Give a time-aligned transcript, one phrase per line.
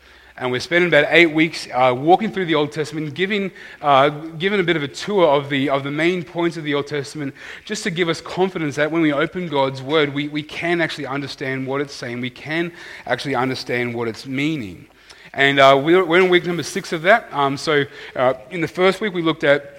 [0.43, 4.59] And we're spending about eight weeks uh, walking through the Old Testament, giving, uh, giving
[4.59, 7.33] a bit of a tour of the, of the main points of the Old Testament,
[7.65, 11.07] just to give us confidence that when we open God's Word, we, we can actually
[11.07, 12.21] understand what it's saying.
[12.21, 12.73] We can
[13.07, 14.89] actually understand what it's meaning.
[15.33, 17.33] And uh, we're, we're in week number six of that.
[17.33, 17.85] Um, so
[18.17, 19.72] uh, in the first week, we looked at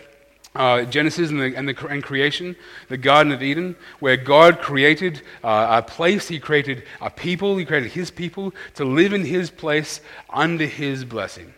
[0.56, 2.56] uh, Genesis and, the, and, the, and, creation,
[2.88, 7.66] the Garden of Eden, where God created uh, a place, He created a people, He
[7.66, 11.54] created His people to live in His place under His blessing.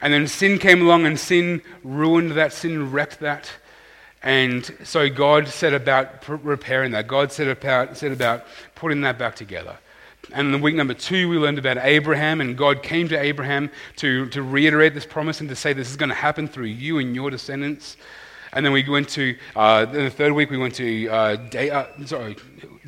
[0.00, 3.50] And then sin came along and sin ruined that, sin wrecked that.
[4.22, 7.08] And so God set about repairing that.
[7.08, 8.44] God set about, set about
[8.74, 9.78] putting that back together.
[10.32, 14.28] And in week number two, we learned about Abraham, and God came to Abraham to,
[14.28, 17.14] to reiterate this promise and to say this is going to happen through you and
[17.14, 17.96] your descendants.
[18.52, 21.86] And then we went to, uh, the third week, we went to uh, day, uh,
[22.04, 22.36] sorry,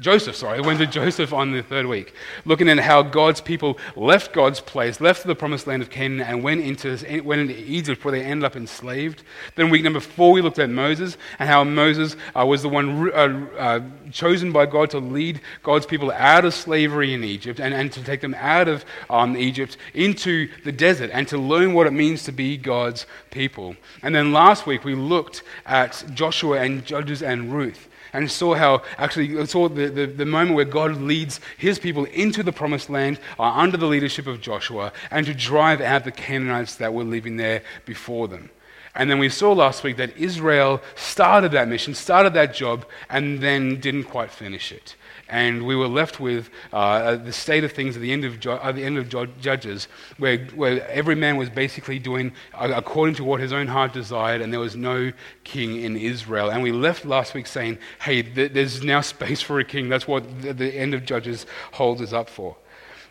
[0.02, 0.60] Joseph, sorry.
[0.60, 2.12] Went to Joseph on the third week,
[2.44, 6.42] looking at how God's people left God's place, left the promised land of Canaan, and
[6.42, 9.22] went into, went into Egypt where they ended up enslaved.
[9.54, 13.12] Then, week number four, we looked at Moses and how Moses uh, was the one
[13.12, 17.72] uh, uh, chosen by God to lead God's people out of slavery in Egypt and,
[17.72, 21.86] and to take them out of um, Egypt into the desert and to learn what
[21.86, 23.76] it means to be God's people.
[24.02, 28.82] And then last week, we looked at Joshua and Judges and Ruth and saw how
[28.98, 33.18] actually saw the, the, the, moment where God leads his people into the promised land
[33.38, 37.36] uh, under the leadership of Joshua and to drive out the Canaanites that were living
[37.36, 38.50] there before them.
[38.94, 43.40] And then we saw last week that Israel started that mission, started that job, and
[43.40, 44.96] then didn't quite finish it
[45.32, 48.76] and we were left with uh, the state of things at the end of, at
[48.76, 49.08] the end of
[49.40, 49.88] Judges,
[50.18, 54.52] where, where every man was basically doing according to what his own heart desired, and
[54.52, 55.10] there was no
[55.42, 56.50] king in Israel.
[56.50, 59.88] And we left last week saying, hey, th- there's now space for a king.
[59.88, 62.54] That's what the, the end of Judges holds us up for.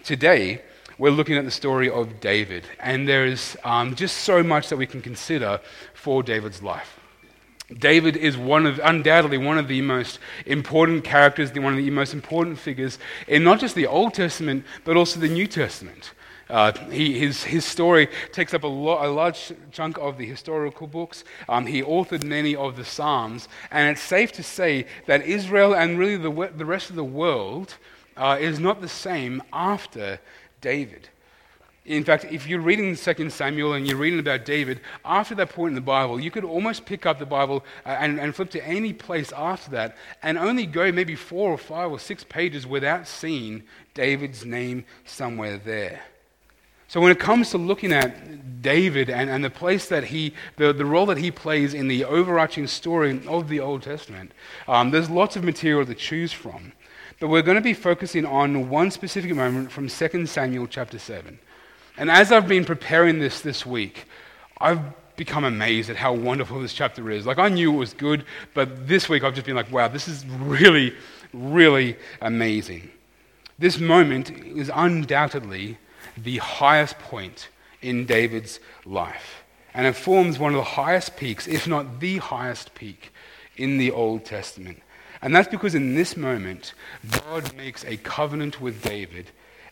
[0.03, 0.61] Today,
[0.99, 4.85] we're looking at the story of David, and there's um, just so much that we
[4.85, 5.59] can consider
[5.95, 7.00] for David's life.
[7.77, 12.13] David is one of, undoubtedly one of the most important characters, one of the most
[12.13, 16.11] important figures in not just the Old Testament, but also the New Testament.
[16.49, 20.85] Uh, he, his, his story takes up a, lo- a, large chunk of the historical
[20.85, 21.23] books.
[21.47, 23.47] Um, he authored many of the Psalms.
[23.71, 27.77] And it's safe to say that Israel and really the, the rest of the world
[28.17, 30.19] uh, is not the same after
[30.59, 31.07] David.
[31.85, 35.71] In fact, if you're reading 2 Samuel and you're reading about David, after that point
[35.71, 38.63] in the Bible, you could almost pick up the Bible uh, and, and, flip to
[38.63, 43.07] any place after that and only go maybe four or five or six pages without
[43.07, 43.63] seeing
[43.95, 46.01] David's name somewhere there.
[46.87, 50.73] So when it comes to looking at David and, and the place that he, the,
[50.73, 54.33] the role that he plays in the overarching story of the Old Testament,
[54.67, 56.73] um, there's lots of material to choose from.
[57.19, 61.39] But we're going to be focusing on one specific moment from 2 Samuel chapter 7.
[61.97, 64.05] And as I've been preparing this this week,
[64.59, 64.81] I've
[65.15, 67.25] become amazed at how wonderful this chapter is.
[67.25, 70.07] Like, I knew it was good, but this week I've just been like, wow, this
[70.07, 70.95] is really,
[71.33, 72.89] really amazing.
[73.59, 75.77] This moment is undoubtedly
[76.17, 77.49] the highest point
[77.81, 79.43] in David's life.
[79.73, 83.13] And it forms one of the highest peaks, if not the highest peak,
[83.57, 84.81] in the Old Testament.
[85.21, 86.73] And that's because in this moment,
[87.25, 89.27] God makes a covenant with David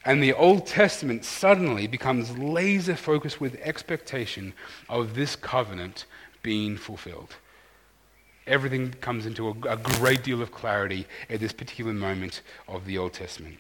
[0.10, 4.54] and the Old Testament suddenly becomes laser focused with expectation
[4.90, 6.08] of this covenant
[6.42, 7.36] being fulfilled.
[8.48, 12.98] Everything comes into a, a great deal of clarity at this particular moment of the
[12.98, 13.60] Old Testament.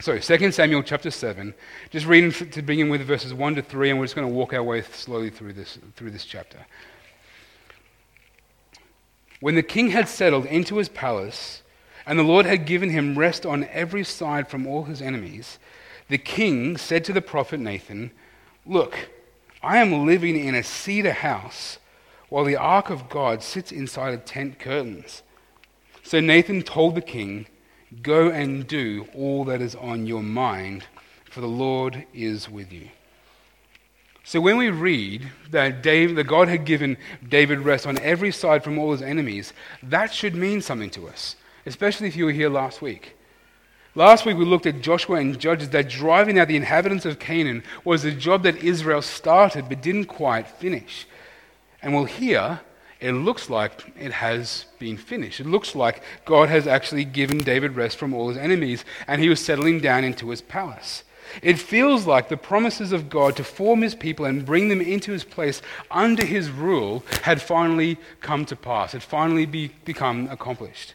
[0.00, 1.52] So, 2 Samuel chapter 7,
[1.90, 4.52] just reading to begin with verses 1 to 3, and we're just going to walk
[4.52, 6.64] our way slowly through this, through this chapter.
[9.40, 11.62] When the king had settled into his palace,
[12.06, 15.58] and the Lord had given him rest on every side from all his enemies,
[16.14, 18.12] the king said to the prophet Nathan,
[18.64, 19.10] Look,
[19.64, 21.78] I am living in a cedar house
[22.28, 25.24] while the ark of God sits inside of tent curtains.
[26.04, 27.48] So Nathan told the king,
[28.00, 30.84] Go and do all that is on your mind,
[31.28, 32.90] for the Lord is with you.
[34.22, 36.96] So when we read that, David, that God had given
[37.28, 39.52] David rest on every side from all his enemies,
[39.82, 41.34] that should mean something to us
[41.66, 43.13] especially if you were here last week.
[43.96, 47.62] Last week we looked at Joshua and Judges that driving out the inhabitants of Canaan
[47.84, 51.06] was a job that Israel started but didn't quite finish.
[51.80, 52.60] And well, here
[52.98, 55.38] it looks like it has been finished.
[55.38, 59.28] It looks like God has actually given David rest from all his enemies and he
[59.28, 61.04] was settling down into his palace.
[61.40, 65.12] It feels like the promises of God to form his people and bring them into
[65.12, 65.62] his place
[65.92, 70.94] under his rule had finally come to pass, had finally be, become accomplished.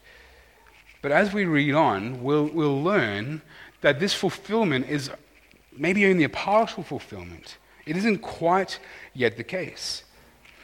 [1.01, 3.41] But as we read on, we'll, we'll learn
[3.81, 5.09] that this fulfillment is
[5.75, 7.57] maybe only a partial fulfillment.
[7.85, 8.79] It isn't quite
[9.13, 10.03] yet the case.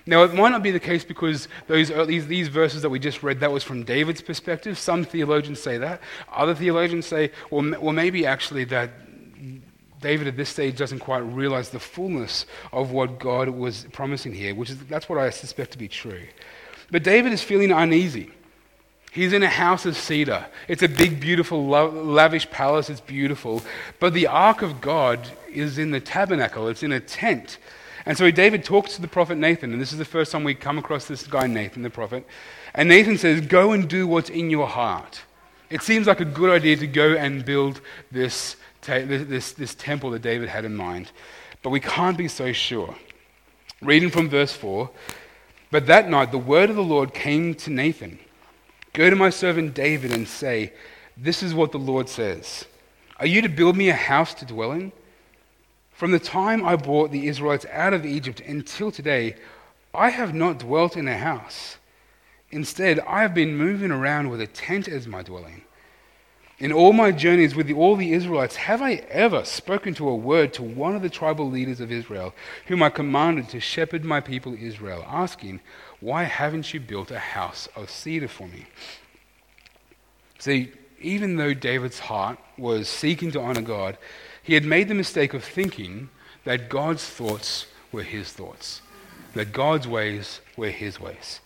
[0.08, 3.24] Now, it might not be the case because those, these, these verses that we just
[3.24, 4.78] read, that was from David's perspective.
[4.78, 6.02] Some theologians say that.
[6.32, 8.92] Other theologians say, well, well maybe actually that
[10.02, 14.54] David at this stage doesn't quite realize the fullness of what God was promising here,
[14.54, 16.22] which is that's what I suspect to be true.
[16.92, 18.32] But David is feeling uneasy.
[19.16, 20.46] He's in a house of cedar.
[20.68, 22.90] It's a big, beautiful, lavish palace.
[22.90, 23.62] It's beautiful.
[24.02, 27.58] But the ark of God is in the tabernacle, it's in a tent.
[28.06, 30.54] And so David talks to the prophet Nathan, and this is the first time we
[30.54, 32.28] come across this guy, Nathan, the prophet.
[32.74, 35.22] And Nathan says, Go and do what's in your heart.
[35.70, 37.80] It seems like a good idea to go and build
[38.12, 41.14] this, this, this temple that David had in mind.
[41.64, 42.94] But we can't be so sure.
[43.82, 44.90] Reading from verse 4
[45.72, 48.20] But that night the word of the Lord came to Nathan
[48.96, 50.72] Go to my servant David and say,
[51.18, 52.64] This is what the Lord says
[53.20, 54.94] Are you to build me a house to dwell in?
[55.92, 59.36] From the time I brought the Israelites out of Egypt until today,
[59.94, 61.78] I have not dwelt in a house.
[62.52, 65.64] Instead, I have been moving around with a tent as my dwelling.
[66.58, 70.16] In all my journeys with the, all the Israelites, have I ever spoken to a
[70.16, 72.34] word to one of the tribal leaders of Israel,
[72.68, 75.60] whom I commanded to shepherd my people Israel, asking,
[76.06, 78.68] Why haven't you built a house of cedar for me?
[80.38, 80.72] See,
[81.02, 83.98] even though David's heart was seeking to honor God,
[84.44, 86.10] he had made the mistake of thinking
[86.44, 88.84] that God's thoughts were his thoughts,
[89.34, 91.40] that God's ways were his ways.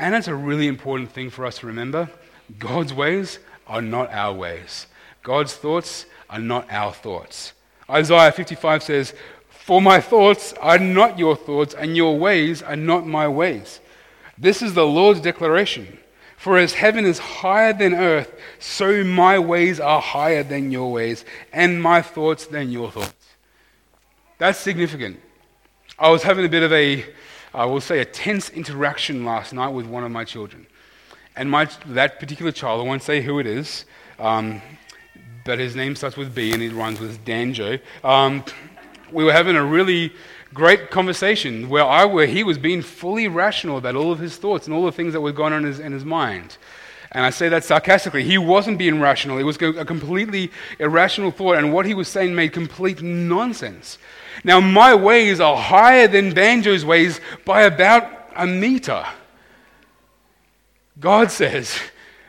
[0.00, 2.10] And that's a really important thing for us to remember.
[2.58, 3.38] God's ways
[3.68, 4.88] are not our ways,
[5.22, 7.52] God's thoughts are not our thoughts.
[7.88, 9.14] Isaiah 55 says,
[9.48, 13.78] For my thoughts are not your thoughts, and your ways are not my ways.
[14.42, 15.98] This is the Lord's declaration.
[16.36, 21.24] For as heaven is higher than earth, so my ways are higher than your ways,
[21.52, 23.28] and my thoughts than your thoughts.
[24.38, 25.20] That's significant.
[25.96, 27.06] I was having a bit of a,
[27.54, 30.66] I will say, a tense interaction last night with one of my children.
[31.36, 33.84] And my, that particular child, I won't say who it is,
[34.18, 34.60] um,
[35.44, 37.80] but his name starts with B and it rhymes with Danjo.
[38.02, 38.44] Um,
[39.12, 40.12] we were having a really
[40.54, 44.66] great conversation where, I, where he was being fully rational about all of his thoughts
[44.66, 46.56] and all the things that were going on in his, in his mind.
[47.12, 48.24] And I say that sarcastically.
[48.24, 49.38] He wasn't being rational.
[49.38, 53.98] It was a completely irrational thought, and what he was saying made complete nonsense.
[54.44, 59.04] Now, my ways are higher than Banjo's ways by about a meter.
[60.98, 61.78] God says,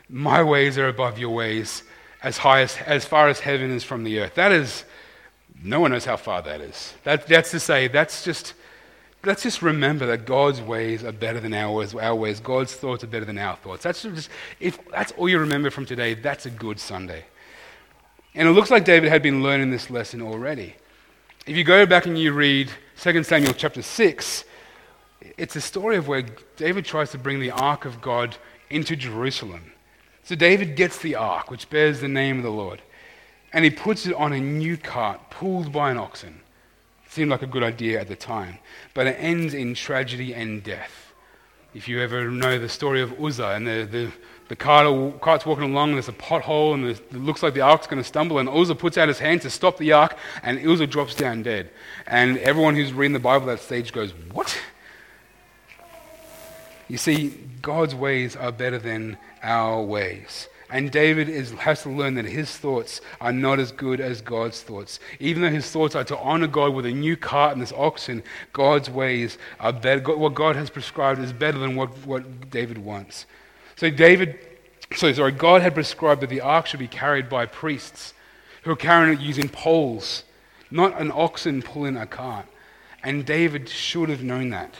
[0.08, 1.82] My ways are above your ways,
[2.22, 4.34] as, high as, as far as heaven is from the earth.
[4.34, 4.84] That is
[5.64, 6.92] no one knows how far that is.
[7.04, 8.52] That, that's to say, that's just,
[9.24, 12.38] let's just remember that God's ways are better than our ways, our ways.
[12.38, 13.82] God's thoughts are better than our thoughts.
[13.82, 14.28] That's just,
[14.60, 17.24] if that's all you remember from today, that's a good Sunday.
[18.34, 20.74] And it looks like David had been learning this lesson already.
[21.46, 22.70] If you go back and you read
[23.00, 24.44] 2 Samuel chapter 6,
[25.38, 26.26] it's a story of where
[26.56, 28.36] David tries to bring the ark of God
[28.68, 29.72] into Jerusalem.
[30.24, 32.82] So David gets the ark, which bears the name of the Lord
[33.54, 36.40] and he puts it on a new cart pulled by an oxen.
[37.08, 38.58] Seemed like a good idea at the time,
[38.92, 41.12] but it ends in tragedy and death.
[41.72, 44.12] If you ever know the story of Uzzah and the, the,
[44.48, 47.86] the cart, cart's walking along and there's a pothole and it looks like the ark's
[47.86, 50.88] going to stumble and Uzzah puts out his hand to stop the ark and Uzzah
[50.88, 51.70] drops down dead.
[52.08, 54.60] And everyone who's reading the Bible at that stage goes, What?
[56.88, 57.28] You see,
[57.62, 60.48] God's ways are better than our ways.
[60.74, 64.60] And David is, has to learn that his thoughts are not as good as God's
[64.60, 64.98] thoughts.
[65.20, 68.24] Even though his thoughts are to honor God with a new cart and this oxen,
[68.52, 70.16] God's ways are better.
[70.16, 73.26] What God has prescribed is better than what, what David wants.
[73.76, 74.36] So David,
[74.96, 78.12] so sorry, God had prescribed that the ark should be carried by priests
[78.64, 80.24] who are carrying it using poles,
[80.72, 82.46] not an oxen pulling a cart.
[83.04, 84.74] And David should have known that.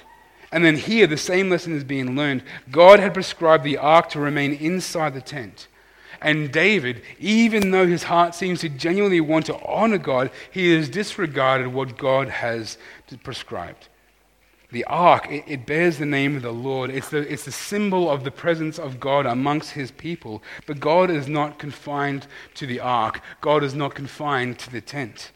[0.50, 2.42] And then here, the same lesson is being learned.
[2.68, 5.68] God had prescribed the ark to remain inside the tent.
[6.24, 10.88] And David, even though his heart seems to genuinely want to honor God, he has
[10.88, 12.78] disregarded what God has
[13.22, 13.88] prescribed.
[14.72, 16.88] The ark, it, it, bears the name of the Lord.
[16.88, 20.42] It's the, it's the symbol of the presence of God amongst his people.
[20.66, 25.30] But God is not confined to the ark, God is not confined to the tent.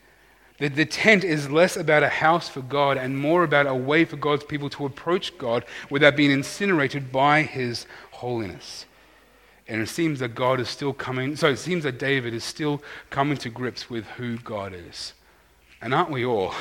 [0.57, 4.07] The, the tent is less about a house for God and more about a way
[4.07, 8.87] for God's people to approach God without being incinerated by his holiness.
[9.69, 12.83] And it seems that God is still coming, so it seems that David is still
[13.11, 15.13] coming to grips with who God is.
[15.83, 16.55] And aren't we all?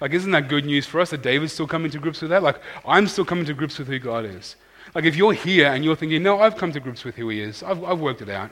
[0.00, 2.42] Like, isn't that good news for us that David's still coming to grips with that?
[2.42, 4.56] Like, I'm still coming to grips with who God is.
[4.94, 7.40] Like, if you're here and you're thinking, no, I've come to grips with who He
[7.40, 8.50] is, I've, I've worked it out,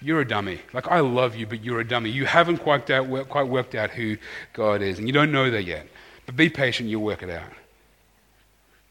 [0.00, 0.60] you're a dummy.
[0.72, 2.10] Like, I love you, but you're a dummy.
[2.10, 4.16] You haven't quite, out, quite worked out who
[4.52, 5.86] God is, and you don't know that yet.
[6.26, 7.50] But be patient, you'll work it out.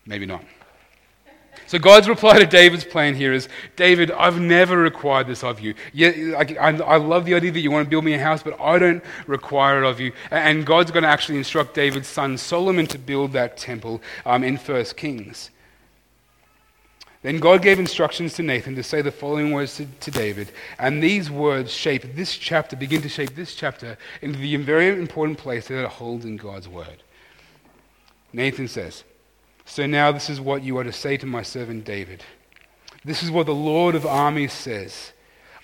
[0.06, 0.44] Maybe not.
[1.72, 3.48] So God's reply to David's plan here is,
[3.78, 5.74] David, I've never required this of you.
[5.94, 8.60] Yeah, I, I, love the idea that you want to build me a house, but
[8.60, 10.12] I don't require it of you.
[10.32, 14.58] And God's going to actually instruct David's son Solomon to build that temple um, in
[14.58, 15.50] 1 Kings.
[17.22, 21.01] Then God gave instructions to Nathan to say the following words to, to, David, and
[21.01, 25.70] these words shape this chapter, begin to shape this chapter into the very important place
[25.70, 27.01] that it holds in God's word.
[28.34, 29.06] Nathan says,
[29.72, 32.25] So now this is what you are to say to my servant David.
[33.06, 35.13] This is what the Lord of armies says.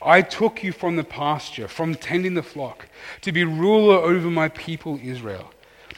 [0.01, 2.87] I took you from the pasture, from tending the flock,
[3.23, 5.51] to be ruler over my people Israel.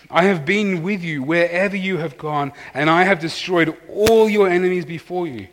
[0.09, 4.49] I have been with you wherever you have gone, and I have destroyed all your
[4.49, 5.47] enemies before you.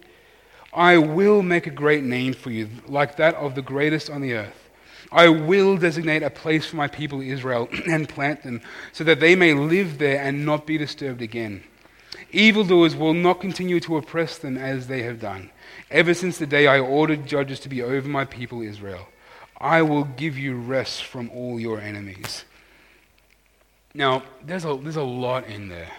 [0.72, 4.32] I will make a great name for you, like that of the greatest on the
[4.32, 4.70] earth.
[5.12, 8.62] I will designate a place for my people Israel and plant them,
[8.94, 11.62] so that they may live there and not be disturbed again.
[12.36, 15.50] Evildoers will not continue to oppress them as they have done,
[15.90, 19.08] ever since the day I ordered judges to be over my people Israel.
[19.58, 22.44] I will give you rest from all your enemies.
[23.94, 25.90] Now, there's a, there's a lot in there.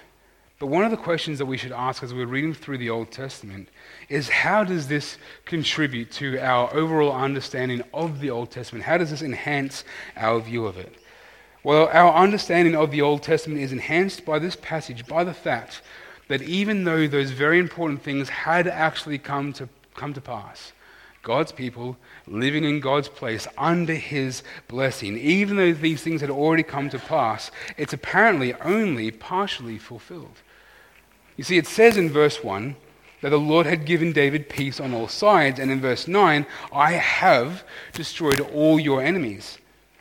[0.60, 3.10] But one of the questions that we should ask as we're reading through the Old
[3.10, 3.70] Testament
[4.08, 8.86] is how does this contribute to our overall understanding of the Old Testament?
[8.86, 9.84] How does this enhance
[10.16, 10.94] our view of it?
[11.64, 15.82] Well, our understanding of the Old Testament is enhanced by this passage, by the fact
[16.28, 20.74] that even though those very important things had actually come to, come to pass,
[21.28, 25.18] God's people living in God's place under his blessing.
[25.18, 30.42] Even though these things had already come to pass, it's apparently only partially fulfilled.
[31.36, 32.78] You see, it says in verse 1
[33.22, 36.94] that the Lord had given David peace on all sides, and in verse 9, I
[36.94, 39.58] have destroyed all your enemies.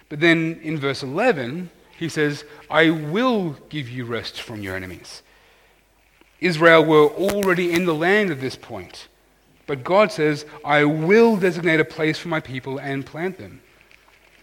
[0.09, 5.23] But then in verse 11, he says, I will give you rest from your enemies.
[6.41, 9.09] Israel were already in the land at this point.
[9.67, 13.63] But God says, I will designate a place for my people and plant them.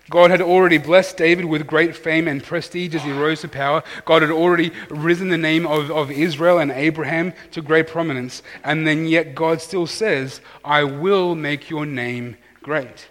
[0.09, 3.83] God had already blessed David with great fame and prestige as he rose to power.
[4.03, 8.43] God had already risen the name of, of Israel and Abraham to great prominence.
[8.65, 13.07] And then yet God still says, I will make your name great.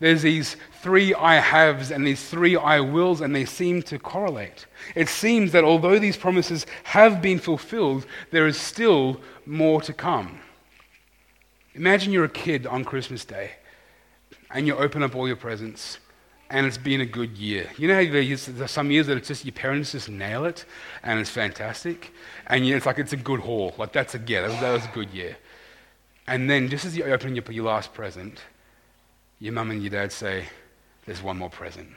[0.00, 4.66] There's these three I haves and these three I wills, and they seem to correlate.
[4.94, 10.38] It seems that although these promises have been fulfilled, there is still more to come.
[11.74, 13.52] Imagine you're a kid on Christmas Day
[14.50, 15.98] and you open up all your presents
[16.50, 17.68] and it's been a good year.
[17.76, 20.64] You know how there's some years that it's just your parents just nail it
[21.02, 22.12] and it's fantastic
[22.46, 23.74] and it's like it's a good haul.
[23.78, 25.36] Like that's a yeah, that was, that was a good year.
[26.26, 28.40] And then just as you open your, your last present,
[29.40, 30.44] your mum and your dad say,
[31.06, 31.88] there's one more present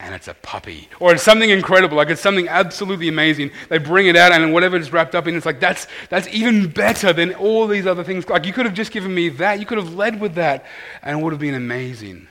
[0.00, 0.88] and it's a puppy.
[1.00, 3.50] Or it's something incredible, like it's something absolutely amazing.
[3.68, 6.68] They bring it out, and whatever it's wrapped up in, it's like, that's, that's even
[6.68, 8.28] better than all these other things.
[8.28, 9.58] Like, you could have just given me that.
[9.58, 10.66] You could have led with that,
[11.02, 12.28] and it would have been amazing.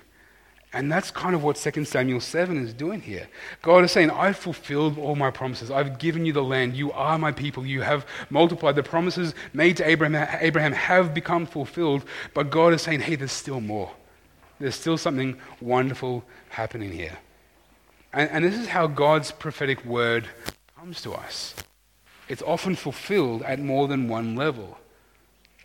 [0.74, 3.28] And that's kind of what 2 Samuel 7 is doing here.
[3.62, 5.72] God is saying, I've fulfilled all my promises.
[5.72, 6.76] I've given you the land.
[6.76, 7.66] You are my people.
[7.66, 8.76] You have multiplied.
[8.76, 12.04] The promises made to Abraham, Abraham have become fulfilled.
[12.34, 13.92] But God is saying, hey, there's still more.
[14.60, 17.18] There's still something wonderful happening here.
[18.14, 20.28] And, and this is how God's prophetic word
[20.78, 21.56] comes to us.
[22.28, 24.78] It's often fulfilled at more than one level.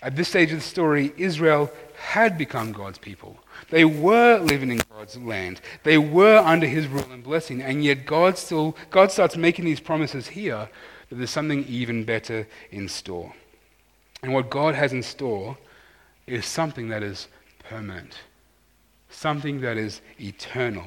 [0.02, 3.38] At this stage of the story, Israel had become God's people.
[3.70, 5.60] They were living in God's land.
[5.84, 7.62] They were under his rule and blessing.
[7.62, 10.68] And yet God still God starts making these promises here
[11.08, 13.32] that there's something even better in store.
[14.22, 15.56] And what God has in store
[16.26, 17.28] is something that is
[17.68, 18.18] permanent.
[19.22, 20.86] Something that is eternal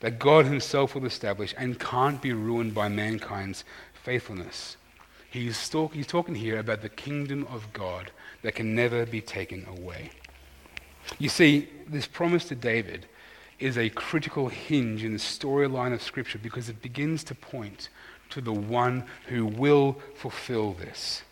[0.00, 4.76] that God Himself will establish and can't be ruined by mankind's faithfulness.
[5.30, 8.10] He's, talk, he's talking here about the kingdom of God
[8.42, 10.10] that can never be taken away.
[11.18, 13.06] You see, this promise to David
[13.58, 17.88] is a critical hinge in the storyline of Scripture because it begins to point
[18.28, 21.22] to the one who will fulfill this.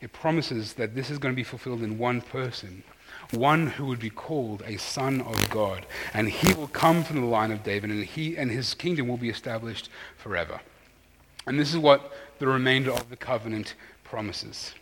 [0.00, 2.82] It promises that this is going to be fulfilled in one person
[3.30, 5.86] one who would be called a son of God.
[6.12, 9.16] And he will come from the line of David, and, he, and his kingdom will
[9.16, 10.60] be established forever.
[11.46, 13.74] And this is what the remainder of the covenant
[14.04, 14.74] promises.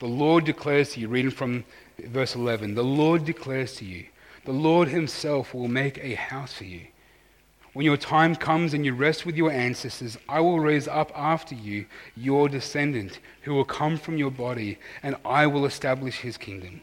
[0.00, 1.64] The Lord declares to you, reading from
[1.98, 4.06] verse 11, the Lord declares to you,
[4.44, 6.82] the Lord himself will make a house for you.
[7.72, 11.54] When your time comes and you rest with your ancestors, I will raise up after
[11.54, 16.82] you your descendant, who will come from your body, and I will establish his kingdom.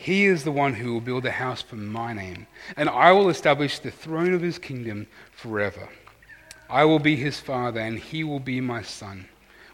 [0.00, 3.28] He is the one who will build a house for my name, and I will
[3.28, 5.88] establish the throne of his kingdom forever.
[6.70, 9.26] I will be his father, and he will be my son.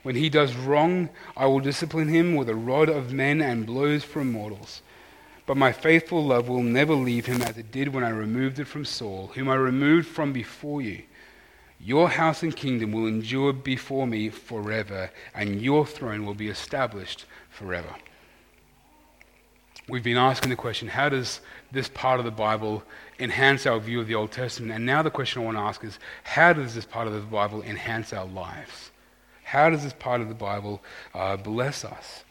[0.03, 4.03] When he does wrong, I will discipline him with a rod of men and blows
[4.03, 4.81] from mortals.
[5.45, 8.67] But my faithful love will never leave him as it did when I removed it
[8.67, 11.03] from Saul, whom I removed from before you.
[11.79, 17.27] Your house and kingdom will endure before me forever, and your throne will be established
[17.51, 17.95] forever.
[19.89, 22.83] We've been asking the question how does this part of the Bible
[23.19, 24.73] enhance our view of the Old Testament?
[24.73, 27.21] And now the question I want to ask is how does this part of the
[27.21, 28.91] Bible enhance our lives?
[29.43, 30.83] How does this part of the Bible
[31.15, 32.25] uh, bless us?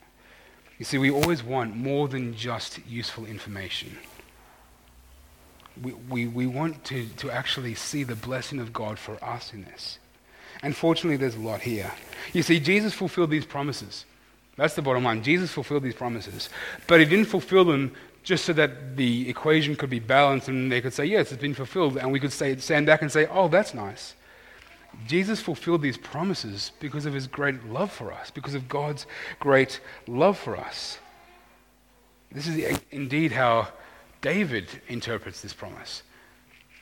[0.80, 3.98] You see, we always want more than just useful information.
[5.82, 9.64] We, we, we want to, to actually see the blessing of God for us in
[9.64, 10.00] this.
[10.64, 11.92] And fortunately, there's a lot here.
[12.34, 14.06] You see, Jesus fulfilled these promises.
[14.56, 15.24] That's the bottom line.
[15.24, 16.50] Jesus fulfilled these promises.
[16.88, 17.94] But he didn't fulfill them
[18.24, 21.54] just so that the equation could be balanced and they could say, yes, it's been
[21.54, 21.98] fulfilled.
[21.98, 24.16] And we could say, stand back and say, oh, that's nice.
[25.08, 29.08] Jesus fulfilled these promises because of his great love for us, because of God's
[29.40, 31.00] great love for us.
[32.32, 33.70] This is indeed how
[34.22, 36.04] David interprets this promise.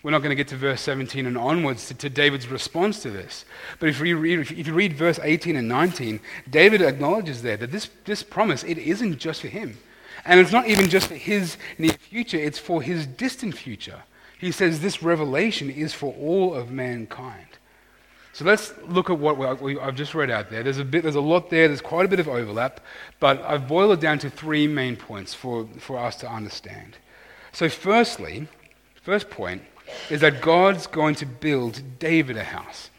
[0.03, 3.11] We're not going to get to verse 17 and onwards to, to, David's response to
[3.11, 3.45] this.
[3.79, 7.71] But if you, read, if you read verse 18 and 19, David acknowledges there that
[7.71, 9.77] this, this promise, it isn't just for him.
[10.25, 14.01] And it's not even just for his near future, it's for his distant future.
[14.39, 17.45] He says this revelation is for all of mankind.
[18.33, 20.63] So let's look at what we, I've just read out there.
[20.63, 22.79] There's a, bit, there's a lot there, there's quite a bit of overlap,
[23.19, 26.97] but I've boiled it down to three main points for, for us to understand.
[27.51, 28.47] So, firstly,
[29.03, 29.63] first point
[30.09, 32.89] is that God's going to build David a house.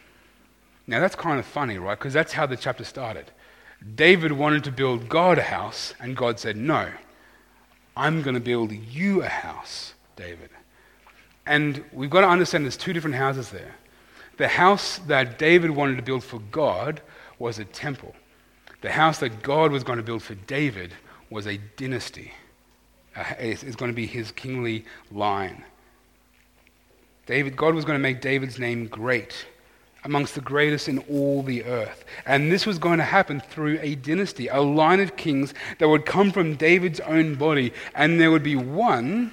[0.87, 1.99] Now, that's kind of funny, right?
[1.99, 3.31] Because that's how the chapter started.
[3.95, 6.89] David wanted to build God a house, and God said, No,
[7.97, 10.51] I'm going to build you a house, David.
[11.47, 13.75] And we've got to understand there's two different houses there.
[14.37, 17.01] The house that David wanted to build for God
[17.39, 18.15] was a temple.
[18.81, 20.93] The house that God was going to build for David
[21.31, 22.33] was a dynasty.
[23.15, 25.65] Uh, it's going to be his kingly line.
[27.27, 29.47] David, God was going to make David's name great,
[30.05, 32.05] amongst the greatest in all the earth.
[32.27, 36.05] And this was going to happen through a dynasty, a line of kings that would
[36.05, 37.73] come from David's own body.
[37.95, 39.33] And there would be one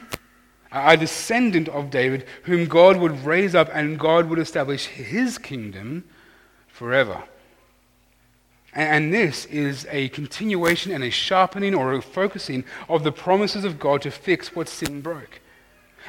[0.72, 6.04] a descendant of David, whom God would raise up and God would establish his kingdom
[6.68, 7.24] forever.
[8.74, 13.80] And this is a continuation and a sharpening or a focusing of the promises of
[13.80, 15.42] God to fix what sin broke.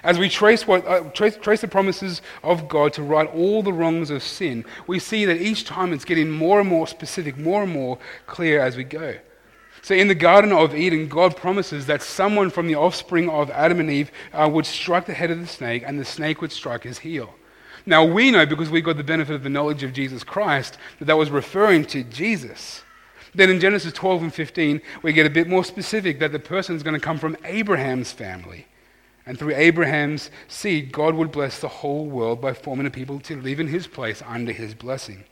[0.02, 3.72] As we trace, what, uh, trace, trace the promises of God to right all the
[3.72, 7.62] wrongs of sin, we see that each time it's getting more and more specific, more
[7.62, 9.16] and more clear as we go.
[9.82, 13.80] So, in the Garden of Eden, God promises that someone from the offspring of Adam
[13.80, 16.82] and Eve uh, would strike the head of the snake, and the snake would strike
[16.82, 17.34] his heel.
[17.86, 21.06] Now, we know because we got the benefit of the knowledge of Jesus Christ that
[21.06, 22.82] that was referring to Jesus.
[23.34, 26.76] Then in Genesis 12 and 15, we get a bit more specific that the person
[26.76, 28.66] is going to come from Abraham's family.
[29.26, 33.40] And through Abraham's seed, God would bless the whole world by forming a people to
[33.40, 35.24] live in his place under his blessing.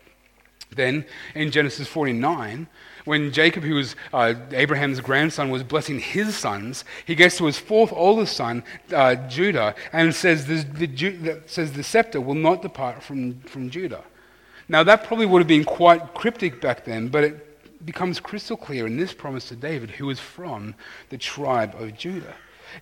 [0.71, 2.69] Then in Genesis 49,
[3.05, 7.59] when Jacob, who was uh, Abraham's grandson, was blessing his sons, he gets to his
[7.59, 8.63] fourth oldest son,
[8.95, 14.05] uh, Judah, and says, the, the, says the scepter will not depart from, from Judah.
[14.69, 18.87] Now, that probably would have been quite cryptic back then, but it becomes crystal clear
[18.87, 20.75] in this promise to David, who is from
[21.09, 22.35] the tribe of Judah.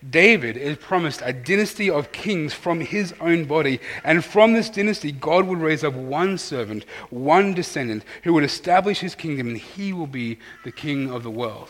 [0.09, 3.81] David is promised a dynasty of kings from his own body.
[4.05, 9.01] And from this dynasty, God would raise up one servant, one descendant, who would establish
[9.01, 11.68] his kingdom, and he will be the king of the world.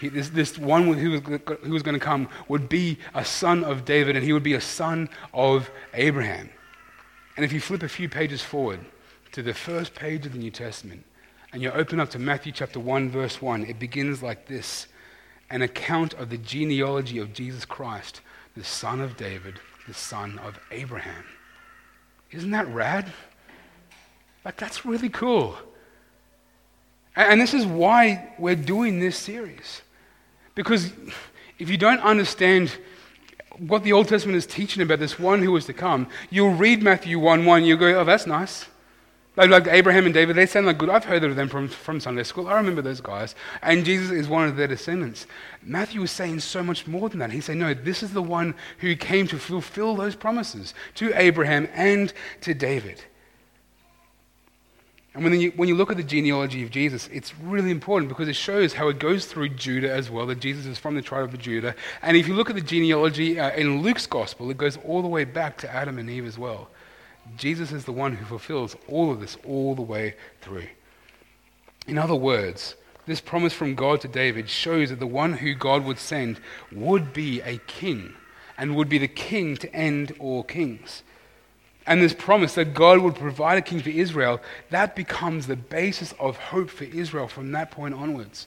[0.00, 1.20] He, this, this, one who was,
[1.62, 4.54] who was going to come would be a son of David, and he would be
[4.54, 6.50] a son of Abraham.
[7.36, 8.80] And if you flip a few pages forward
[9.32, 11.04] to the first page of the New Testament,
[11.52, 14.88] and you open up to Matthew chapter 1, verse 1, it begins like this
[15.50, 18.20] an account of the genealogy of Jesus Christ,
[18.56, 21.24] the son of David, the son of Abraham.
[22.30, 23.12] Isn't that rad?
[24.44, 25.56] Like, that's really cool.
[27.16, 29.82] And this is why we're doing this series.
[30.54, 30.92] Because
[31.58, 32.76] if you don't understand
[33.58, 36.82] what the Old Testament is teaching about this one who was to come, you'll read
[36.82, 38.66] Matthew 1 1, you'll go, oh, that's nice.
[39.36, 40.88] Like, like Abraham and David, they sound like good.
[40.88, 42.46] I've heard of them from, from Sunday school.
[42.46, 43.34] I remember those guys.
[43.62, 45.26] And Jesus is one of their descendants.
[45.62, 47.32] Matthew is saying so much more than that.
[47.32, 51.68] He saying, no, this is the one who came to fulfill those promises to Abraham
[51.74, 53.02] and to David.
[55.14, 58.26] And when you, when you look at the genealogy of Jesus, it's really important because
[58.28, 61.32] it shows how it goes through Judah as well, that Jesus is from the tribe
[61.32, 61.74] of Judah.
[62.02, 65.08] And if you look at the genealogy uh, in Luke's gospel, it goes all the
[65.08, 66.68] way back to Adam and Eve as well.
[67.36, 70.66] Jesus is the one who fulfills all of this all the way through.
[71.86, 75.84] In other words, this promise from God to David shows that the one who God
[75.84, 76.40] would send
[76.72, 78.14] would be a king
[78.56, 81.02] and would be the king to end all kings.
[81.86, 86.14] And this promise that God would provide a king for Israel, that becomes the basis
[86.18, 88.46] of hope for Israel from that point onwards.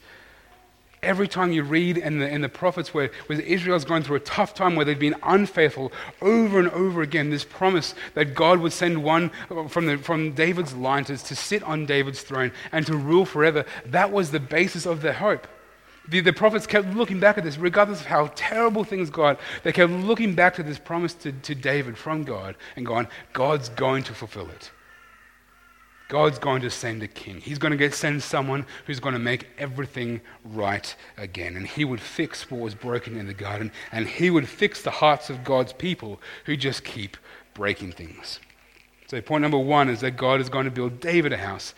[1.07, 4.19] Every time you read in the, in the prophets where, where Israel's going through a
[4.19, 8.73] tough time where they've been unfaithful, over and over again, this promise that God would
[8.73, 9.31] send one
[9.69, 13.63] from, the, from David's line to, to sit on David's throne and to rule forever,
[13.85, 15.47] that was the basis of their hope.
[16.09, 19.39] The, the, prophets kept looking back at this, regardless of how terrible things got.
[19.63, 23.69] They kept looking back to this promise to, to David from God and going, God's
[23.69, 24.71] going to fulfill it.
[26.07, 27.41] God's going to send a king.
[27.41, 31.57] He's going to get, send someone who's going to make everything right again.
[31.57, 34.91] And he would fix what was broken in the garden, and he would fix the
[34.91, 37.17] hearts of God's people who just keep
[37.53, 38.39] breaking things.
[39.07, 41.73] So, point number one is that God is going to build David a house.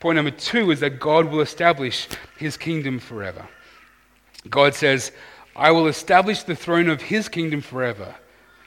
[0.00, 2.08] Point number two is that God will establish
[2.38, 3.46] his kingdom forever.
[4.48, 5.12] God says,
[5.54, 8.14] I will establish the throne of his kingdom forever.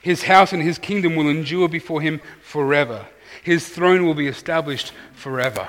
[0.01, 3.05] His house and his kingdom will endure before him forever.
[3.49, 5.67] His throne will be established forever.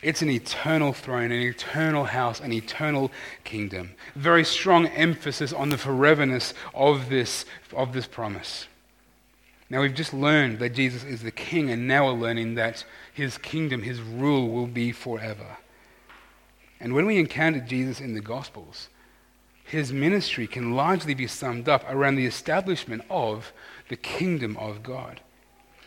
[0.00, 3.10] It's an eternal throne, an eternal house, an eternal
[3.42, 3.96] kingdom.
[4.14, 8.68] Very strong emphasis on the foreverness of this, of this promise.
[9.68, 13.38] Now, we've just learned that Jesus is the king, and now we're learning that his
[13.38, 15.56] kingdom, his rule, will be forever.
[16.78, 18.88] And when we encounter Jesus in the Gospels,
[19.64, 23.52] his ministry can largely be summed up around the establishment of
[23.88, 25.20] the kingdom of God.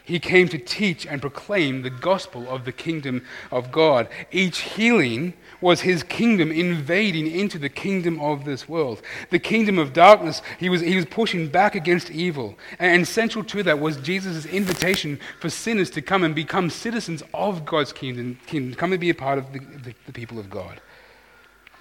[0.08, 4.08] He came to teach and proclaim the gospel of the kingdom of God.
[4.32, 9.02] Each healing was his kingdom invading into the kingdom of this world.
[9.32, 12.58] The kingdom of darkness, he was, he was pushing back against evil.
[12.80, 17.66] And, central to that was Jesus' invitation for sinners to come and become citizens of
[17.66, 20.80] God's kingdom, kingdom come and be a part of the, the, the people of God.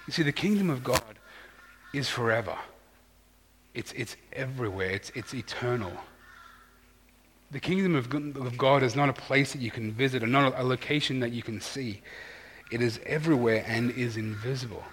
[0.05, 1.01] You see, the kingdom of God
[1.93, 2.57] is forever.
[3.73, 4.89] It's, it's everywhere.
[4.89, 5.93] It's, it's eternal.
[7.49, 10.63] The kingdom of God is not a place that you can visit or not a
[10.63, 12.01] location that you can see.
[12.71, 14.83] It is everywhere and is invisible.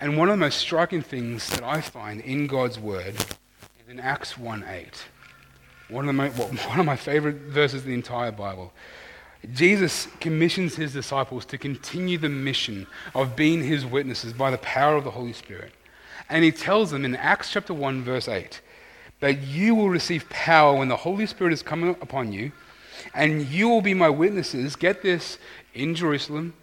[0.00, 4.00] And one of the most striking things that I find in God's word is in
[4.00, 5.04] Acts 1:8.
[5.88, 8.72] One of, the one of my favorite verses in the entire Bible.
[9.52, 14.96] Jesus commissions his disciples to continue the mission of being his witnesses by the power
[14.96, 15.72] of the Holy Spirit.
[16.28, 18.60] And he tells them in Acts chapter 1, verse 8,
[19.20, 22.52] that you will receive power when the Holy Spirit is coming upon you,
[23.14, 25.38] and you will be my witnesses, get this,
[25.74, 26.54] in Jerusalem,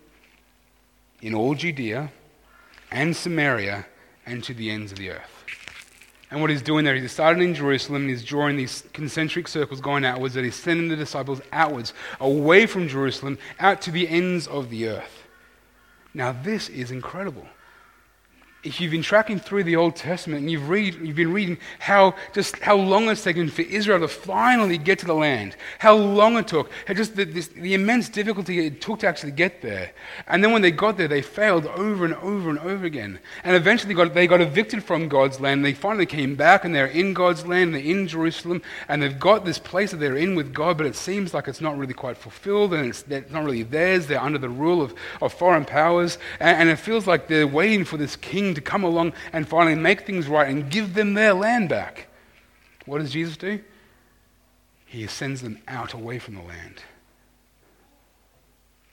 [1.22, 2.12] in all Judea,
[2.91, 3.86] and Samaria,
[4.26, 5.38] and to the ends of the earth.
[6.30, 9.80] And what he's doing there, he's started in Jerusalem and he's drawing these concentric circles
[9.80, 14.46] going outwards, that he's sending the disciples outwards, away from Jerusalem, out to the ends
[14.46, 15.24] of the earth.
[16.13, 17.48] Now, this is incredible
[18.63, 22.15] if you've been tracking through the Old Testament and you've, read, you've been reading how
[22.34, 26.38] just how long it's taken for Israel to finally get to the land, how long
[26.38, 29.91] it took, how just the, this, the immense difficulty it took to actually get there.
[30.28, 33.20] And then when they got there, they failed over and over and over again.
[33.43, 35.63] And eventually got, they got evicted from God's land.
[35.63, 39.46] They finally came back and they're in God's land, they're in Jerusalem, and they've got
[39.46, 42.17] this place that they're in with God, but it seems like it's not really quite
[42.17, 44.08] fulfilled and it's, not really theirs.
[44.08, 46.17] They're under the rule of, of foreign powers.
[46.39, 49.76] And, and it feels like they're waiting for this king to come along and finally
[49.76, 52.08] make things right and give them their land back.
[52.86, 53.62] What does Jesus do?
[54.86, 56.82] He sends them out away from the land.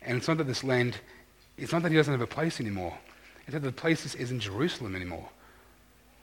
[0.03, 0.99] And it's not that this land,
[1.57, 2.97] it's not that he doesn't have a place anymore.
[3.47, 5.29] It's that the place isn't Jerusalem anymore.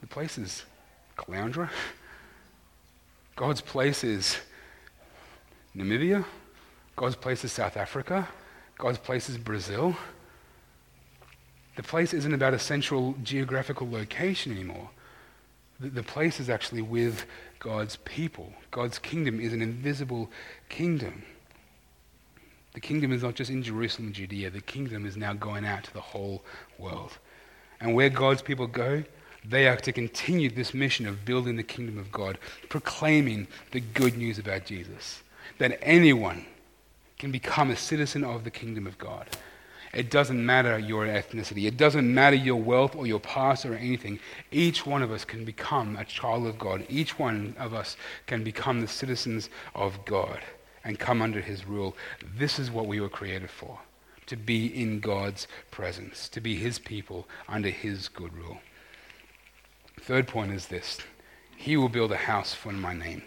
[0.02, 0.66] The place is
[1.18, 1.70] Caloundra.
[3.36, 4.38] God's place is
[5.76, 6.26] Namibia.
[6.96, 8.28] God's place is South Africa.
[8.78, 9.96] God's place is Brazil.
[11.82, 14.92] The place isn't about a central geographical location anymore.
[15.80, 17.26] The, the place is actually with
[17.58, 18.54] God's people.
[18.70, 20.30] God's kingdom is an invisible
[20.70, 21.24] kingdom.
[22.76, 25.86] The kingdom is not just in Jerusalem and Judea, the kingdom is now going out
[25.86, 26.44] to the whole
[26.78, 27.18] world.
[27.80, 29.04] And where God's people go,
[29.44, 32.38] they are to continue this mission of building the kingdom of God,
[32.70, 35.24] proclaiming the good news about Jesus.
[35.58, 36.46] That anyone
[37.18, 39.26] can become a citizen of the kingdom of God.
[39.94, 41.68] It doesn't matter your ethnicity.
[41.68, 44.20] It doesn't matter your wealth or your past or anything.
[44.52, 46.86] Each one of us can become a child of God.
[46.88, 50.40] Each one of us can become the citizens of God
[50.84, 51.96] and come under his rule.
[52.38, 53.80] This is what we were created for
[54.28, 58.60] to be in God's presence, to be his people under his good rule.
[60.00, 61.00] Third point is this
[61.58, 63.24] He will build a house for my name.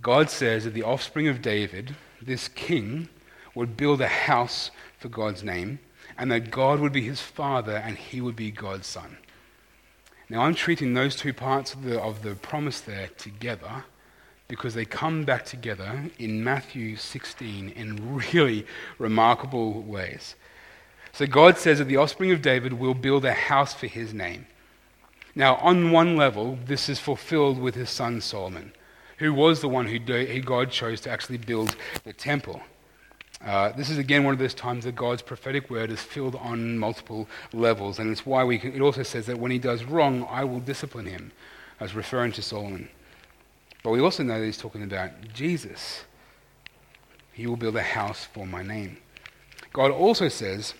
[0.00, 3.08] God says that the offspring of David, this king,
[3.54, 5.78] would build a house for God's name,
[6.16, 9.18] and that God would be his father and he would be God's son.
[10.28, 13.84] Now, I'm treating those two parts of the, of the promise there together
[14.46, 18.66] because they come back together in Matthew 16 in really
[18.98, 20.34] remarkable ways.
[21.12, 24.46] So, God says that the offspring of David will build a house for his name.
[25.34, 28.72] Now, on one level, this is fulfilled with his son Solomon,
[29.18, 32.60] who was the one who God chose to actually build the temple.
[33.44, 36.76] Uh, this is again one of those times that God's prophetic word is filled on
[36.76, 40.26] multiple levels, and it's why we can, it also says that when he does wrong,
[40.28, 41.30] I will discipline him,
[41.78, 42.88] as referring to Solomon.
[43.84, 46.04] But we also know that he's talking about Jesus.
[47.32, 48.98] He will build a house for my name.
[49.72, 50.74] God also says,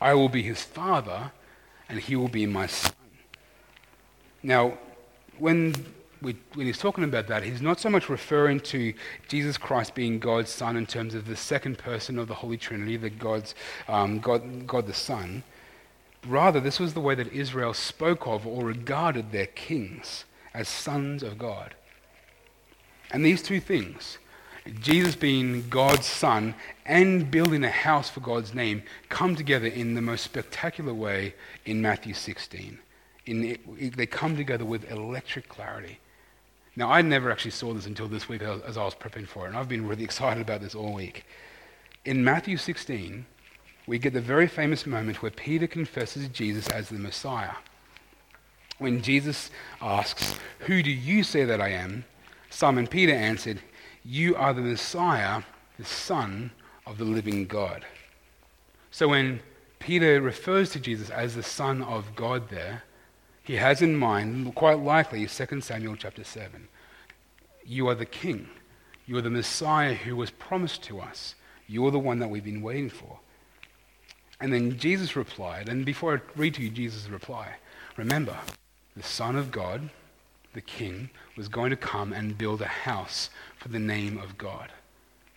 [0.00, 1.30] I will be his father,
[1.88, 2.92] and he will be my son.
[4.42, 4.78] Now,
[5.38, 5.74] when
[6.20, 8.92] when he's talking about that, he's not so much referring to
[9.28, 12.96] Jesus Christ being God's Son in terms of the second person of the Holy Trinity,
[12.96, 13.54] the God's,
[13.88, 15.44] um, God, God the Son.
[16.26, 21.22] Rather, this was the way that Israel spoke of or regarded their kings as sons
[21.22, 21.74] of God.
[23.10, 24.18] And these two things,
[24.80, 26.54] Jesus being God's Son
[26.84, 31.80] and building a house for God's name, come together in the most spectacular way in
[31.80, 32.78] Matthew 16.
[33.26, 35.98] In, they come together with electric clarity.
[36.78, 39.48] Now, I never actually saw this until this week as I was prepping for it,
[39.48, 41.24] and I've been really excited about this all week.
[42.04, 43.26] In Matthew 16,
[43.88, 47.56] we get the very famous moment where Peter confesses Jesus as the Messiah.
[48.78, 49.50] When Jesus
[49.82, 52.04] asks, Who do you say that I am?
[52.48, 53.60] Simon Peter answered,
[54.04, 55.42] You are the Messiah,
[55.80, 56.52] the Son
[56.86, 57.84] of the living God.
[58.92, 59.40] So when
[59.80, 62.84] Peter refers to Jesus as the Son of God there,
[63.48, 66.68] he has in mind, quite likely, 2 Samuel chapter 7.
[67.64, 68.50] You are the king.
[69.06, 71.34] You are the Messiah who was promised to us.
[71.66, 73.20] You are the one that we've been waiting for.
[74.38, 77.54] And then Jesus replied, and before I read to you Jesus' reply,
[77.96, 78.36] remember,
[78.94, 79.88] the Son of God,
[80.52, 84.70] the King, was going to come and build a house for the name of God.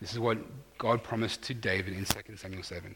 [0.01, 0.37] This is what
[0.77, 2.93] God promised to David in 2 Samuel 7.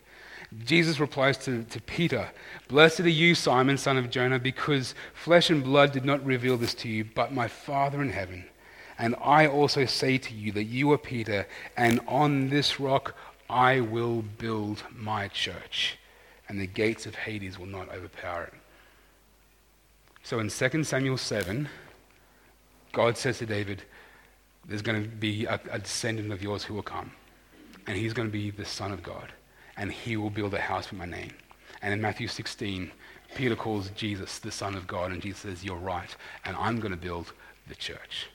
[0.64, 2.30] Jesus replies to, to Peter,
[2.68, 6.74] Blessed are you, Simon, son of Jonah, because flesh and blood did not reveal this
[6.76, 8.46] to you, but my Father in heaven.
[8.98, 13.16] And I also say to you that you are Peter, and on this rock
[13.50, 15.98] I will build my church,
[16.48, 18.54] and the gates of Hades will not overpower it.
[20.24, 21.68] So in 2 Samuel 7,
[22.94, 23.84] God says to David,
[24.66, 27.12] There's going to be a, a descendant of yours who will come,
[27.86, 29.34] and he's going to be the Son of God
[29.78, 31.32] and he will build a house for my name.
[31.82, 32.92] And in Matthew 16,
[33.36, 36.92] Peter calls Jesus the Son of God, and Jesus says, You're right, and I'm going
[36.92, 37.34] to build
[37.68, 38.28] the church.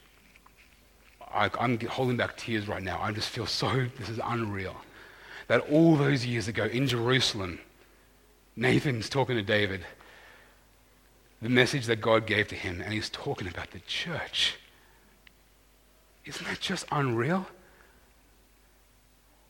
[1.33, 2.99] I, am holding back tears right now.
[3.01, 4.75] I just feel so, this is unreal.
[5.47, 7.59] That all those years ago in Jerusalem,
[8.55, 9.81] Nathan's talking to David,
[11.41, 14.57] the message that God gave to him, and he's talking about the church.
[16.25, 17.47] Isn't that just unreal?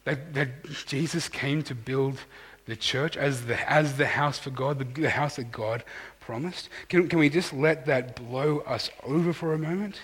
[0.04, 0.50] That, that
[0.88, 2.20] Jesus came to build
[2.66, 5.84] the church as the, as the house for God, the, the house that God
[6.20, 6.70] promised.
[6.90, 10.00] Can, can we just let that blow us over for a moment?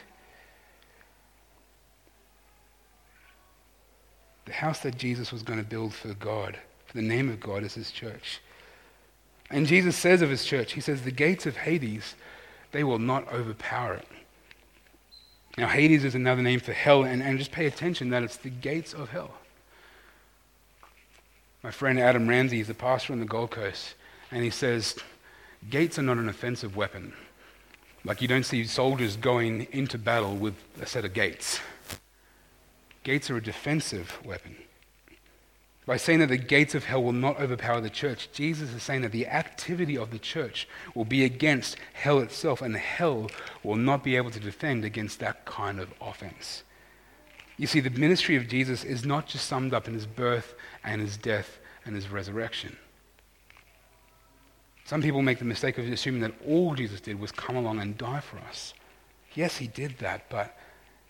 [4.45, 7.63] The house that Jesus was going to build for God, for the name of God,
[7.63, 8.39] is his church.
[9.49, 12.15] And Jesus says of his church, he says, the gates of Hades,
[12.71, 14.07] they will not overpower it.
[15.57, 18.49] Now, Hades is another name for hell, and, and just pay attention that it's the
[18.49, 19.31] gates of hell.
[21.67, 23.95] My friend Adam Ramsey is a pastor on the Gold Coast,
[24.31, 24.95] and he says,
[25.69, 27.11] Gates are not an offensive weapon.
[28.05, 31.59] Like you don't see soldiers going into battle with a set of gates.
[33.03, 34.55] Gates are a defensive weapon.
[35.85, 39.01] By saying that the gates of hell will not overpower the church, Jesus is saying
[39.01, 43.29] that the activity of the church will be against hell itself, and hell
[43.61, 46.63] will not be able to defend against that kind of offense.
[47.57, 51.01] You see, the ministry of Jesus is not just summed up in his birth and
[51.01, 52.77] his death and his resurrection.
[54.85, 57.97] Some people make the mistake of assuming that all Jesus did was come along and
[57.97, 58.73] die for us.
[59.33, 60.57] Yes, he did that, but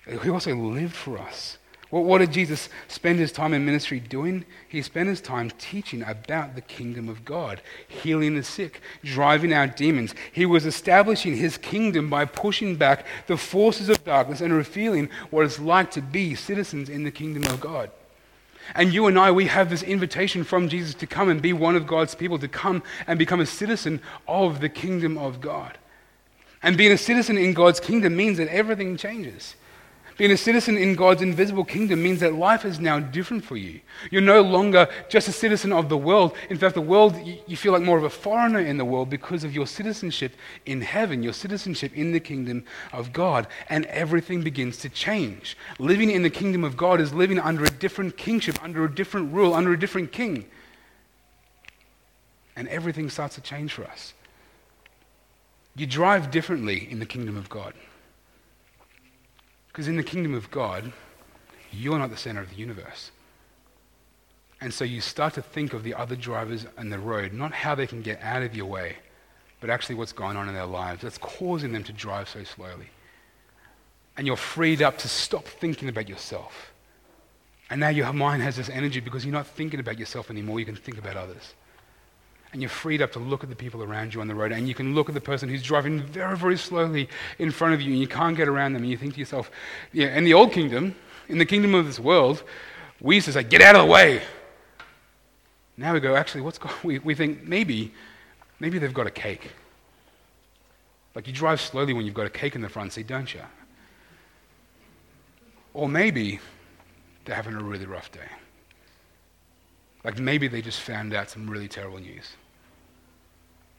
[0.05, 1.57] he also lived for us,
[1.89, 4.43] What did Jesus spend his time in ministry doing?
[4.67, 9.77] He spent his time teaching about the kingdom of God, healing the sick, driving out
[9.77, 10.13] demons.
[10.33, 15.45] He was establishing his kingdom by pushing back the forces of darkness and revealing what
[15.45, 17.89] it's like to be citizens in the kingdom of God.
[18.75, 21.77] And you and I, we have this invitation from Jesus to come and be one
[21.77, 25.77] of God's people, to come and become a citizen of the kingdom of God.
[26.61, 29.55] And being a citizen in God's kingdom means that everything changes.
[30.17, 33.81] Being a citizen in God's invisible kingdom means that life is now different for you.
[34.09, 36.35] You're no longer just a citizen of the world.
[36.49, 39.43] In fact, the world, you feel like more of a foreigner in the world because
[39.43, 40.33] of your citizenship
[40.65, 43.47] in heaven, your citizenship in the kingdom of God.
[43.69, 45.55] And everything begins to change.
[45.77, 49.31] Living in the kingdom of God is living under a different kingship, under a different
[49.31, 50.45] rule, under a different king.
[52.55, 54.15] And everything starts to change for us.
[55.75, 57.75] You drive differently in the kingdom of God.
[59.77, 60.91] Because in the kingdom of God,
[61.71, 63.11] you're not the center of the universe.
[64.59, 67.75] And so you start to think of the other drivers on the road, not how
[67.75, 68.95] they can get out of your way,
[69.61, 72.87] but actually what's going on in their lives that's causing them to drive so slowly.
[74.17, 76.71] And you're freed up to stop thinking about yourself.
[77.69, 80.65] And now your mind has this energy because you're not thinking about yourself anymore, you
[80.65, 81.53] can think about others
[82.51, 84.67] and you're freed up to look at the people around you on the road, and
[84.67, 87.91] you can look at the person who's driving very, very slowly in front of you,
[87.91, 89.51] and you can't get around them, and you think to yourself,
[89.91, 90.95] yeah, in the old kingdom,
[91.27, 92.43] in the kingdom of this world,
[93.01, 94.21] we used to say, get out of the way.
[95.75, 97.93] Now we go, actually, what's going we, we think maybe,
[98.59, 99.51] maybe they've got a cake.
[101.13, 103.41] Like you drive slowly when you've got a cake in the front seat, don't you?
[105.73, 106.39] Or maybe
[107.25, 108.29] they're having a really rough day.
[110.07, 112.31] Like maybe they just found out some really terrible news.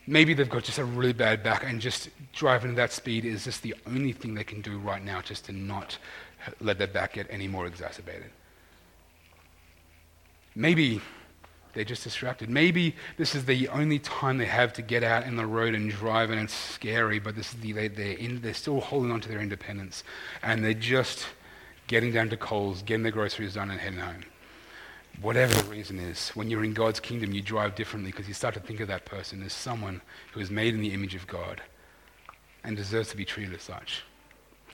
[0.07, 3.45] Maybe they've got just a really bad back and just driving at that speed is
[3.45, 5.97] just the only thing they can do right now just to not
[6.61, 8.31] let their back get any more exacerbated.
[10.55, 11.01] Maybe
[11.73, 12.51] they're just distracted.
[12.51, 15.91] Maybe this is the only time they have to get out in the road and
[15.91, 19.23] drive, and it's scary, but this is the, they, they're, in, they're still holding on
[19.23, 20.05] to their independence.
[20.43, 21.27] And they're just
[21.87, 24.25] getting down to Coles, getting their groceries done, and heading home
[25.21, 28.55] whatever the reason is, when you're in God's kingdom, you drive differently because you start
[28.55, 30.01] to think of that person as someone
[30.33, 31.61] who is made in the image of God
[32.65, 34.05] and deserves to be treated as such.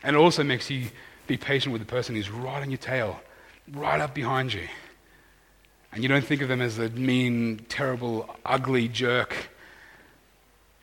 [0.03, 0.89] And it also makes you
[1.27, 3.21] be patient with the person who's right on your tail,
[3.73, 4.69] right up behind you.
[5.93, 9.49] And you don't think of them as a mean, terrible, ugly jerk.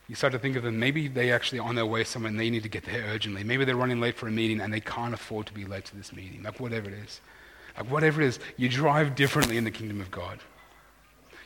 [0.08, 2.40] You start to think of them, maybe they actually are on their way somewhere and
[2.40, 3.44] they need to get there urgently.
[3.44, 5.96] Maybe they're running late for a meeting and they can't afford to be late to
[5.96, 7.20] this meeting, like whatever it is.
[7.76, 10.38] Like whatever it is, you drive differently in the kingdom of God.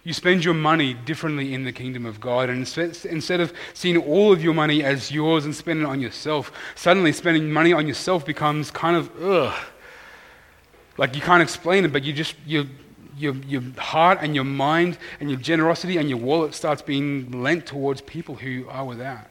[0.04, 2.48] You spend your money differently in the kingdom of God.
[2.48, 6.52] And instead of seeing all of your money as yours and spending it on yourself,
[6.76, 9.54] suddenly spending money on yourself becomes kind of, ugh.
[10.96, 12.68] Like you can't explain it, but you just, you,
[13.18, 17.66] your, your heart and your mind and your generosity and your wallet starts being lent
[17.66, 19.26] towards people who are without.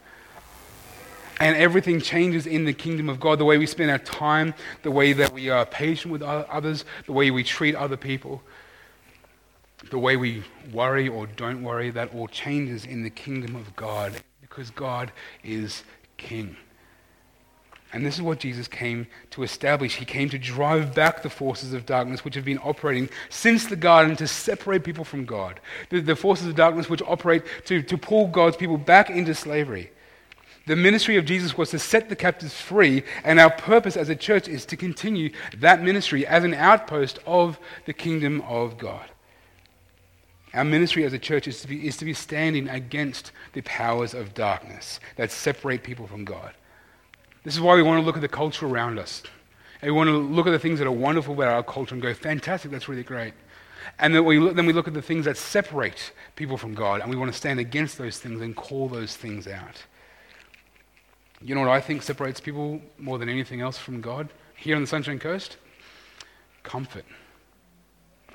[1.39, 4.91] And everything changes in the kingdom of God the way we spend our time, the
[4.91, 8.41] way that we are patient with others, the way we treat other people,
[9.89, 11.89] the way we worry or don't worry.
[11.89, 15.11] That all changes in the kingdom of God because God
[15.43, 15.83] is
[16.15, 16.55] king.
[17.95, 19.95] And this is what Jesus came to establish.
[19.95, 23.77] He came to drive back the forces of darkness which have been operating since the
[23.77, 25.61] garden to separate people from God.
[25.89, 29.91] The, the forces of darkness which operate to, to pull God's people back into slavery.
[30.67, 34.15] The ministry of Jesus was to set the captives free, and our purpose as a
[34.15, 39.05] church is to continue that ministry as an outpost of the kingdom of God.
[40.55, 44.13] Our ministry as a church is to be, is to be standing against the powers
[44.13, 46.53] of darkness that separate people from God.
[47.43, 49.21] This is why we want to look at the culture around us.
[49.81, 52.01] And we want to look at the things that are wonderful about our culture and
[52.01, 53.33] go, fantastic, that's really great.
[53.99, 57.01] And then we, look, then we look at the things that separate people from God,
[57.01, 59.83] and we want to stand against those things and call those things out.
[61.45, 64.81] You know what I think separates people more than anything else from God here on
[64.81, 65.57] the Sunshine Coast?
[66.63, 67.05] Comfort.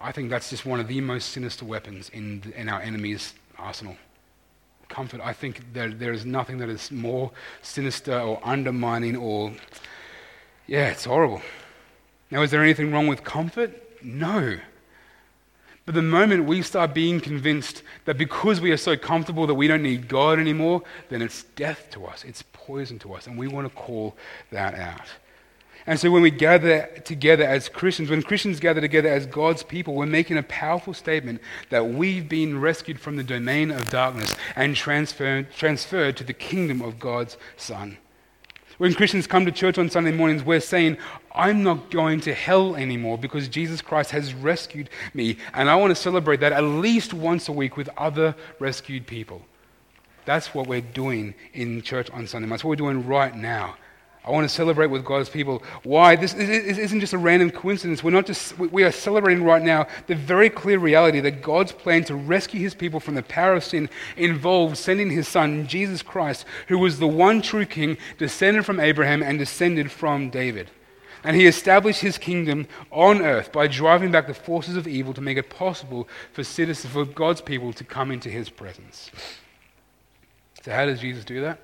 [0.01, 3.97] I think that's just one of the most sinister weapons in, in our enemy's arsenal.
[4.89, 5.21] Comfort.
[5.25, 7.33] I think that there is nothing that is more
[7.63, 9.55] sinister or undermining or,
[10.69, 11.43] yeah, it's horrible.
[12.31, 13.73] Now, is there anything wrong with comfort?
[14.05, 14.57] No.
[15.87, 19.67] But the moment we start being convinced that because we are so comfortable that we
[19.67, 23.49] don't need God anymore, then it's death to us, it's poison to us, and we
[23.49, 24.17] want to call
[24.51, 25.09] that out.
[25.87, 29.95] And so when we gather together as Christians, when Christians gather together as God's people,
[29.95, 34.77] we're making a powerful statement that we've been rescued from the domain of darkness and
[34.77, 37.97] transferred, transferred to the kingdom of God's Son.
[38.81, 40.97] When Christians come to church on Sunday mornings, we're saying,
[41.35, 45.37] I'm not going to hell anymore because Jesus Christ has rescued me.
[45.53, 49.43] And I want to celebrate that at least once a week with other rescued people.
[50.25, 52.49] That's what we're doing in church on Sunday.
[52.49, 53.77] That's what we're doing right now.
[54.23, 55.63] I want to celebrate with God's people.
[55.83, 56.15] Why?
[56.15, 58.05] This isn't just a random coincidence.
[58.05, 62.05] We're not just, we are celebrating right now the very clear reality that God's plan
[62.05, 66.45] to rescue his people from the power of sin involved sending his son, Jesus Christ,
[66.69, 70.71] who was the one true king, descended from Abraham and descended from David.
[71.25, 75.21] And he established his kingdom on earth by driving back the forces of evil to
[75.23, 79.11] make it possible for citizens, for God's people to come into his presence.
[80.63, 81.59] So, how does Jesus do that?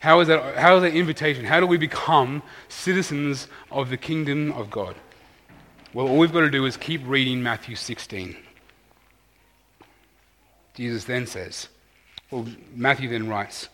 [0.00, 1.44] How is that, how is that invitation?
[1.44, 4.94] How do we become citizens of the kingdom of God?
[5.92, 8.36] Well, all we've got to do is keep reading Matthew 16.
[10.74, 11.68] Jesus then says,
[12.30, 13.68] well, Matthew then writes,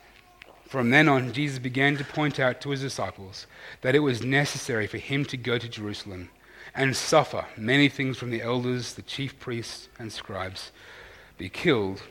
[0.68, 3.46] From then on, Jesus began to point out to his disciples
[3.80, 6.30] that it was necessary for him to go to Jerusalem
[6.74, 10.70] and suffer many things from the elders, the chief priests, and scribes,
[11.36, 12.02] be killed,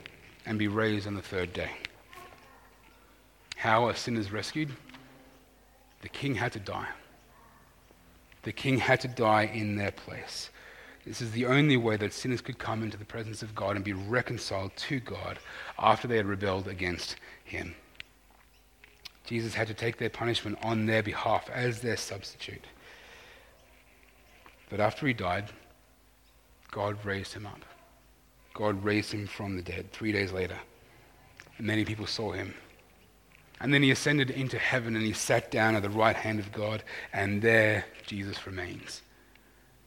[0.46, 1.70] and be raised on the third day.
[3.64, 4.68] How are sinners rescued?
[6.02, 6.90] The king had to die.
[8.42, 10.50] The king had to die in their place.
[11.06, 13.82] This is the only way that sinners could come into the presence of God and
[13.82, 15.38] be reconciled to God
[15.78, 17.74] after they had rebelled against him.
[19.24, 22.66] Jesus had to take their punishment on their behalf as their substitute.
[24.68, 25.50] But after he died,
[26.70, 27.64] God raised him up.
[28.52, 30.58] God raised him from the dead three days later.
[31.56, 32.52] And many people saw him
[33.64, 36.52] and then he ascended into heaven and he sat down at the right hand of
[36.52, 36.82] God,
[37.14, 39.00] and there Jesus remains.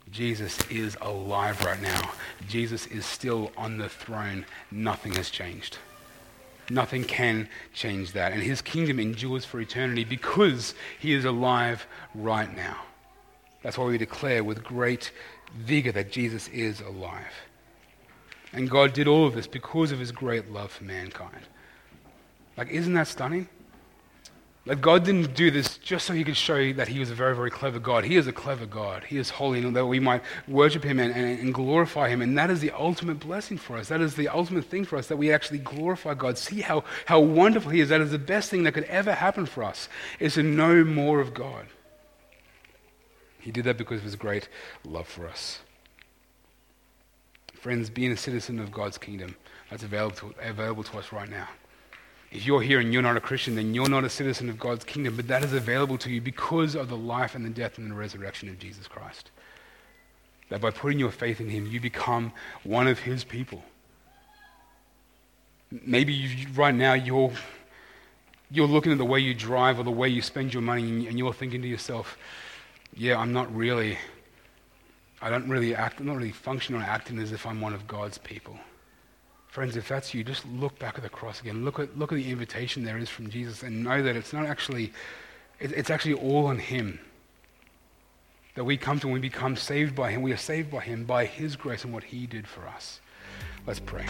[0.09, 2.09] Jesus is alive right now.
[2.49, 4.47] Jesus is still on the throne.
[4.71, 5.77] Nothing has changed.
[6.71, 8.31] Nothing can change that.
[8.31, 12.77] And his kingdom endures for eternity because he is alive right now.
[13.61, 15.11] That's why we declare with great
[15.55, 17.43] vigor that Jesus is alive.
[18.53, 21.45] And God did all of this because of his great love for mankind.
[22.57, 23.47] Like, isn't that stunning?
[24.75, 27.35] God didn't do this just so he could show you that he was a very,
[27.35, 28.03] very clever God.
[28.03, 29.03] He is a clever God.
[29.05, 32.21] He is holy, and that we might worship him and, and, and, glorify him.
[32.21, 33.87] And that is the ultimate blessing for us.
[33.87, 36.37] That is the ultimate thing for us, that we actually glorify God.
[36.37, 37.89] See how, how wonderful he is.
[37.89, 39.89] That is the best thing that could ever happen for us,
[40.19, 41.67] is to know more of God.
[43.39, 44.49] He did that because of his great
[44.83, 45.59] love for us.
[47.53, 49.35] Friends, being a citizen of God's kingdom,
[49.69, 51.47] that's available to, available to us right now.
[52.31, 54.83] If you're here and you're not a Christian, then you're not a citizen of God's
[54.83, 57.89] kingdom, but that is available to you because of the life and the death and
[57.89, 59.31] the resurrection of Jesus Christ.
[60.49, 63.63] That by putting your faith in Him, you become one of His people.
[65.71, 67.31] Maybe you, right now you're,
[68.51, 71.17] you're looking at the way you drive or the way you spend your money, and
[71.17, 72.17] you're thinking to yourself,
[72.93, 73.97] yeah, I'm not really,
[75.21, 77.87] I don't really act, I'm not really functioning or acting as if I'm one of
[77.87, 78.57] God's people.
[79.47, 81.65] Friends, if that's you, just look back at the cross again.
[81.65, 84.45] Look at, look at the invitation there is from Jesus and know that it's not
[84.45, 84.93] actually,
[85.59, 86.99] it's actually all on Him.
[88.55, 90.21] That we come to and we become saved by Him.
[90.21, 92.99] We are saved by Him, by His grace and what He did for us.
[93.65, 94.05] Let's pray.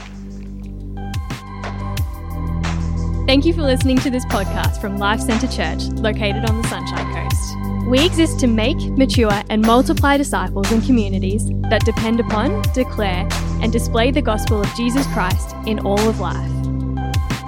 [3.27, 7.13] Thank you for listening to this podcast from Life Centre Church, located on the Sunshine
[7.13, 7.76] Coast.
[7.87, 13.25] We exist to make, mature, and multiply disciples and communities that depend upon, declare,
[13.61, 16.51] and display the gospel of Jesus Christ in all of life.